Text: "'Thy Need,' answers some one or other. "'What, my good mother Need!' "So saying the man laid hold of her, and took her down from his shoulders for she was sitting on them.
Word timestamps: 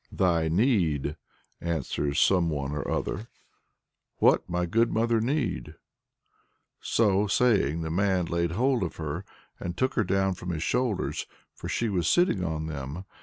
"'Thy 0.11 0.47
Need,' 0.49 1.15
answers 1.61 2.19
some 2.19 2.49
one 2.49 2.71
or 2.71 2.89
other. 2.89 3.27
"'What, 4.17 4.49
my 4.49 4.65
good 4.65 4.91
mother 4.91 5.21
Need!' 5.21 5.75
"So 6.81 7.27
saying 7.27 7.81
the 7.81 7.91
man 7.91 8.25
laid 8.25 8.53
hold 8.53 8.81
of 8.81 8.95
her, 8.95 9.25
and 9.59 9.77
took 9.77 9.93
her 9.93 10.03
down 10.03 10.33
from 10.33 10.49
his 10.49 10.63
shoulders 10.63 11.27
for 11.53 11.69
she 11.69 11.87
was 11.87 12.07
sitting 12.07 12.43
on 12.43 12.65
them. 12.65 13.05